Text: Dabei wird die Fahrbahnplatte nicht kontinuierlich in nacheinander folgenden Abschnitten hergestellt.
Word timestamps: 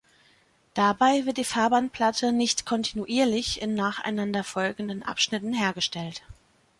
Dabei 0.73 1.27
wird 1.27 1.37
die 1.37 1.43
Fahrbahnplatte 1.43 2.31
nicht 2.31 2.65
kontinuierlich 2.65 3.61
in 3.61 3.75
nacheinander 3.75 4.43
folgenden 4.43 5.03
Abschnitten 5.03 5.53
hergestellt. 5.53 6.23